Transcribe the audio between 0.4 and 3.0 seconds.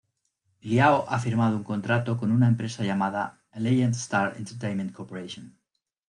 Liao ha firmado un contrato con una empresa